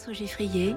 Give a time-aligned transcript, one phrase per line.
[0.00, 0.76] François Geffrier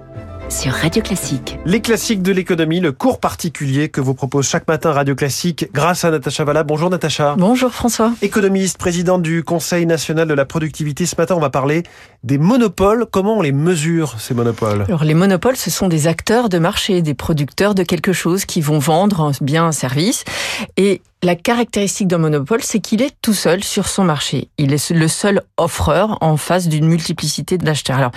[0.49, 1.57] sur Radio Classique.
[1.65, 6.03] Les classiques de l'économie, le cours particulier que vous propose chaque matin Radio Classique grâce
[6.03, 6.63] à Natacha Valla.
[6.63, 7.35] Bonjour Natacha.
[7.37, 8.11] Bonjour François.
[8.21, 11.05] Économiste, présidente du Conseil national de la productivité.
[11.05, 11.83] Ce matin, on va parler
[12.23, 13.05] des monopoles.
[13.09, 14.83] Comment on les mesure, ces monopoles?
[14.89, 18.59] Alors les monopoles, ce sont des acteurs de marché, des producteurs de quelque chose qui
[18.59, 20.25] vont vendre un bien, un service.
[20.75, 24.49] Et la caractéristique d'un monopole, c'est qu'il est tout seul sur son marché.
[24.57, 27.97] Il est le seul offreur en face d'une multiplicité d'acheteurs.
[27.97, 28.11] Alors,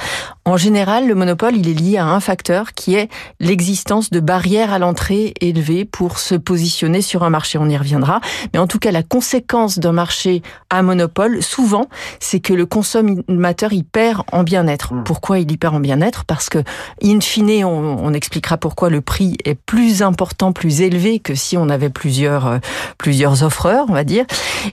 [0.44, 3.08] en général, le monopole, il est lié à un facteur qui est
[3.40, 7.58] l'existence de barrières à l'entrée élevées pour se positionner sur un marché.
[7.58, 8.20] On y reviendra.
[8.52, 11.88] Mais en tout cas, la conséquence d'un marché à monopole, souvent,
[12.20, 14.94] c'est que le consommateur y perd en bien-être.
[14.94, 15.04] Hmm.
[15.04, 16.24] Pourquoi il y perd en bien-être?
[16.24, 16.58] Parce que,
[17.02, 21.56] in fine, on, on expliquera pourquoi le prix est plus important, plus élevé que si
[21.56, 22.58] on avait plusieurs euh,
[22.98, 24.24] plusieurs offreurs, on va dire.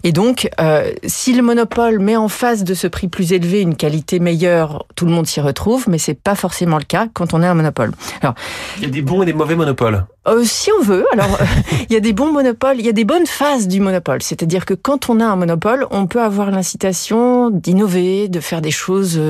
[0.04, 3.76] Et donc, euh, si le monopole met en face de ce prix plus élevé une
[3.76, 7.44] qualité meilleure, tout le monde s'y retrouve, mais c'est pas forcément le cas quand on
[7.44, 7.92] est un monopole.
[8.22, 8.36] Alors,
[8.78, 10.06] il y a des bons et des mauvais monopoles.
[10.26, 11.46] Euh, si on veut, alors euh,
[11.90, 14.22] il y a des bons monopoles, il y a des bonnes phases du monopole.
[14.22, 18.72] C'est-à-dire que quand on a un monopole, on peut avoir l'incitation d'innover, de faire des
[18.72, 19.22] choses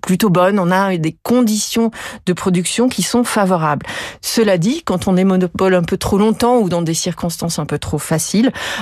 [0.00, 0.58] plutôt bonnes.
[0.58, 1.90] On a des conditions
[2.26, 3.86] de production qui sont favorables.
[4.20, 7.66] Cela dit, quand on est monopole un peu trop longtemps ou dans des circonstances un
[7.66, 7.98] peu trop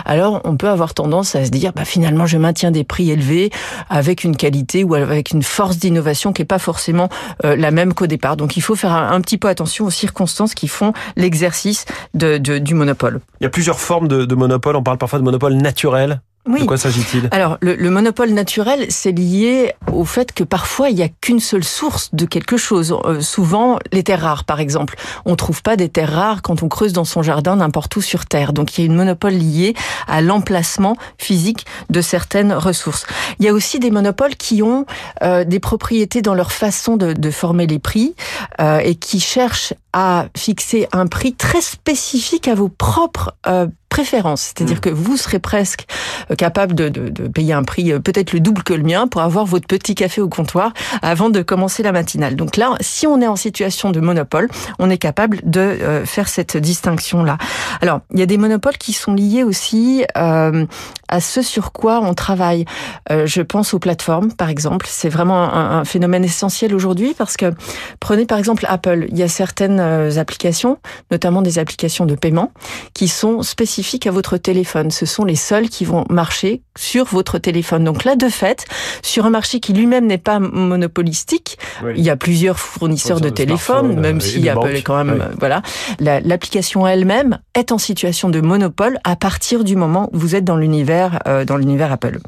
[0.05, 3.51] alors on peut avoir tendance à se dire, bah finalement, je maintiens des prix élevés
[3.91, 7.09] avec une qualité ou avec une force d'innovation qui est pas forcément
[7.43, 8.37] la même qu'au départ.
[8.37, 12.37] Donc il faut faire un, petit peu attention aux circonstances qui font les exercice de,
[12.37, 13.21] du monopole.
[13.41, 14.77] Il y a plusieurs formes de monopole.
[14.77, 16.21] On parle parfois de monopole naturel.
[16.49, 16.63] Oui.
[16.63, 17.29] De quoi s'agit-il?
[17.31, 21.39] Alors, le, le, monopole naturel, c'est lié au fait que parfois, il n'y a qu'une
[21.39, 22.97] seule source de quelque chose.
[23.05, 24.97] Euh, souvent, les terres rares, par exemple.
[25.25, 28.27] On trouve pas des terres rares quand on creuse dans son jardin n'importe où sur
[28.27, 28.53] Terre.
[28.53, 29.75] Donc, il y a une monopole liée
[30.09, 33.07] à l'emplacement physique de certaines ressources.
[33.39, 34.85] Il y a aussi des monopoles qui ont
[35.23, 38.17] euh, des propriétés dans leur façon de, de former les prix
[38.61, 44.41] euh, et qui cherchent à fixer un prix très spécifique à vos propres euh, préférence.
[44.41, 44.81] C'est-à-dire mm.
[44.81, 45.87] que vous serez presque
[46.31, 49.07] euh, capable de, de, de payer un prix euh, peut-être le double que le mien
[49.07, 50.73] pour avoir votre petit café au comptoir
[51.03, 52.35] avant de commencer la matinale.
[52.37, 56.29] Donc là, si on est en situation de monopole, on est capable de euh, faire
[56.29, 57.37] cette distinction-là.
[57.83, 60.65] Alors, il y a des monopoles qui sont liés aussi euh,
[61.09, 62.65] à ce sur quoi on travaille.
[63.11, 64.87] Euh, je pense aux plateformes, par exemple.
[64.89, 67.53] C'est vraiment un, un, phénomène essentiel aujourd'hui parce que
[68.01, 69.07] prenez par exemple Apple.
[69.11, 69.81] Il y a certaines
[70.19, 70.79] applications,
[71.11, 72.53] notamment des applications de paiement,
[72.95, 74.91] qui sont spécifiques à votre téléphone.
[74.91, 77.85] Ce sont les seuls qui vont marcher sur votre téléphone.
[77.85, 78.65] Donc là, de fait,
[79.03, 81.59] sur un marché qui lui-même n'est pas monopolistique,
[81.97, 85.63] il y a plusieurs fournisseurs de, téléphones, même si Apple est quand même, euh, voilà,
[86.01, 90.57] l'application elle-même est en situation de monopole à partir du moment où vous êtes dans
[90.57, 92.19] l'univers, euh, dans l'univers Apple.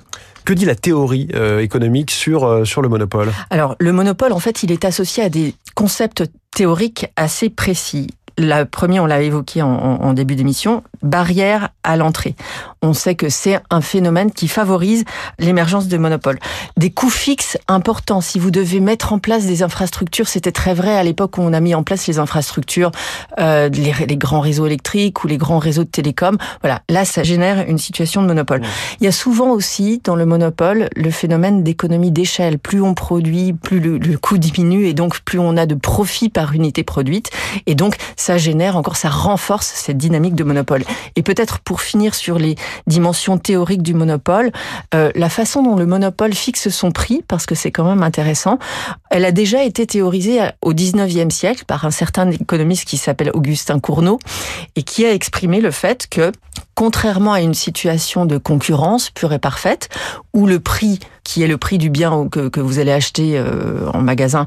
[0.44, 3.32] Que dit la théorie euh, économique sur, euh, sur le monopole?
[3.48, 8.08] Alors, le monopole, en fait, il est associé à des concepts théoriques assez précis.
[8.38, 12.34] La première, on l'a évoqué en, en début d'émission, barrière à l'entrée.
[12.82, 15.04] On sait que c'est un phénomène qui favorise
[15.38, 16.38] l'émergence de monopoles.
[16.76, 18.20] Des coûts fixes importants.
[18.20, 21.52] Si vous devez mettre en place des infrastructures, c'était très vrai à l'époque où on
[21.52, 22.90] a mis en place les infrastructures,
[23.38, 26.36] euh, les, les, grands réseaux électriques ou les grands réseaux de télécom.
[26.62, 28.62] Voilà, là, ça génère une situation de monopole.
[29.00, 32.58] Il y a souvent aussi dans le monopole le phénomène d'économie d'échelle.
[32.58, 36.28] Plus on produit, plus le, le coût diminue et donc plus on a de profit
[36.28, 37.30] par unité produite.
[37.66, 40.82] Et donc ça génère encore, ça renforce cette dynamique de monopole.
[41.14, 44.50] Et peut-être pour finir sur les dimensions théoriques du monopole,
[44.94, 48.58] euh, la façon dont le monopole fixe son prix, parce que c'est quand même intéressant,
[49.10, 53.78] elle a déjà été théorisée au 19e siècle par un certain économiste qui s'appelle Augustin
[53.78, 54.18] Cournot
[54.74, 56.32] et qui a exprimé le fait que
[56.74, 59.90] contrairement à une situation de concurrence pure et parfaite,
[60.32, 64.00] où le prix, qui est le prix du bien que, vous allez acheter euh, en
[64.00, 64.46] magasin,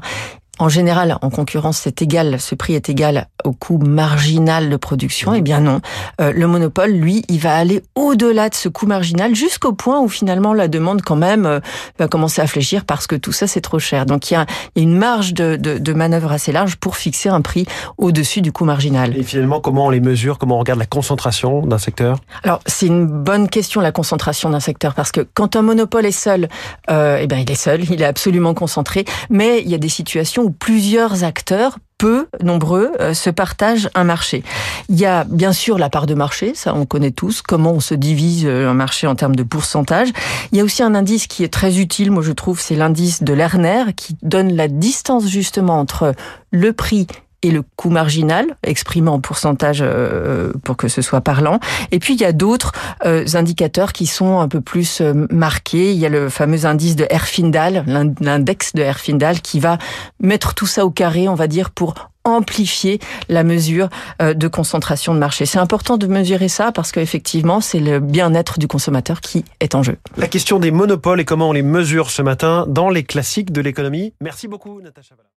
[0.58, 5.34] en général, en concurrence, c'est égal, ce prix est égal au coût marginal de production.
[5.34, 5.80] Eh bien non,
[6.20, 10.08] euh, le monopole, lui, il va aller au-delà de ce coût marginal jusqu'au point où
[10.08, 11.60] finalement la demande quand même euh,
[11.98, 14.06] va commencer à fléchir parce que tout ça c'est trop cher.
[14.06, 16.76] Donc il y a, il y a une marge de, de, de, manœuvre assez large
[16.76, 19.16] pour fixer un prix au-dessus du coût marginal.
[19.16, 20.38] Et finalement, comment on les mesure?
[20.38, 22.18] Comment on regarde la concentration d'un secteur?
[22.42, 26.12] Alors c'est une bonne question la concentration d'un secteur parce que quand un monopole est
[26.12, 26.48] seul,
[26.90, 29.88] euh, eh ben il est seul, il est absolument concentré, mais il y a des
[29.88, 34.44] situations où plusieurs acteurs peu nombreux euh, se partagent un marché.
[34.88, 37.80] Il y a bien sûr la part de marché, ça on connaît tous, comment on
[37.80, 40.08] se divise euh, un marché en termes de pourcentage.
[40.52, 43.22] Il y a aussi un indice qui est très utile, moi je trouve, c'est l'indice
[43.22, 46.14] de Lerner, qui donne la distance justement entre
[46.52, 47.08] le prix
[47.42, 51.60] et le coût marginal, exprimé en pourcentage euh, pour que ce soit parlant.
[51.92, 52.72] Et puis il y a d'autres
[53.04, 55.92] euh, indicateurs qui sont un peu plus euh, marqués.
[55.92, 57.84] Il y a le fameux indice de Herfindahl,
[58.20, 59.78] l'index de Herfindahl, qui va
[60.20, 61.94] mettre tout ça au carré, on va dire, pour
[62.24, 62.98] amplifier
[63.30, 63.88] la mesure
[64.20, 65.46] de concentration de marché.
[65.46, 69.82] C'est important de mesurer ça parce qu'effectivement, c'est le bien-être du consommateur qui est en
[69.82, 69.96] jeu.
[70.18, 73.62] La question des monopoles et comment on les mesure ce matin dans les classiques de
[73.62, 74.12] l'économie.
[74.20, 75.14] Merci beaucoup, Natacha